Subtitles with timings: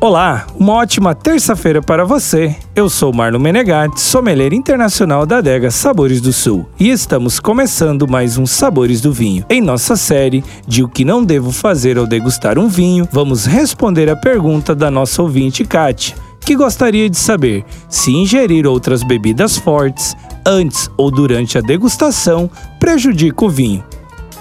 [0.00, 2.54] Olá, uma ótima terça-feira para você.
[2.72, 8.38] Eu sou Marlon Menegatti, sommelier internacional da adega Sabores do Sul, e estamos começando mais
[8.38, 9.44] um Sabores do Vinho.
[9.50, 14.08] Em nossa série de O que não devo fazer ao degustar um vinho, vamos responder
[14.08, 20.16] a pergunta da nossa ouvinte Kátia, que gostaria de saber se ingerir outras bebidas fortes
[20.46, 23.84] antes ou durante a degustação prejudica o vinho.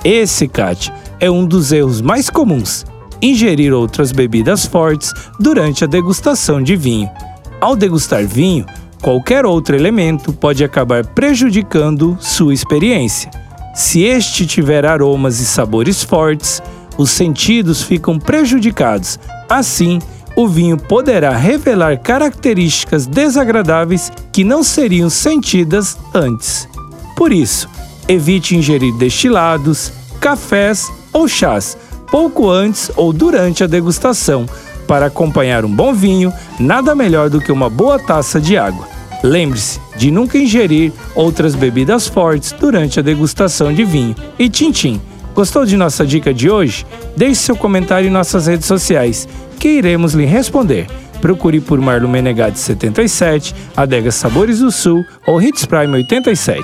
[0.03, 2.85] Esse, Kátia, é um dos erros mais comuns
[3.21, 7.09] ingerir outras bebidas fortes durante a degustação de vinho.
[7.59, 8.65] Ao degustar vinho,
[9.01, 13.31] qualquer outro elemento pode acabar prejudicando sua experiência.
[13.73, 16.61] Se este tiver aromas e sabores fortes,
[16.97, 19.19] os sentidos ficam prejudicados.
[19.49, 19.99] Assim,
[20.35, 26.67] o vinho poderá revelar características desagradáveis que não seriam sentidas antes.
[27.15, 27.67] Por isso,
[28.07, 31.77] evite ingerir destilados, cafés ou chás
[32.11, 34.45] pouco antes ou durante a degustação.
[34.87, 38.87] Para acompanhar um bom vinho, nada melhor do que uma boa taça de água.
[39.23, 44.15] Lembre-se de nunca ingerir outras bebidas fortes durante a degustação de vinho.
[44.37, 45.01] E Tintim,
[45.33, 46.85] gostou de nossa dica de hoje?
[47.15, 49.27] Deixe seu comentário em nossas redes sociais,
[49.59, 50.87] que iremos lhe responder.
[51.19, 56.63] Procure por Marlon Menegatti 77, Adega Sabores do Sul ou Hits Prime 87.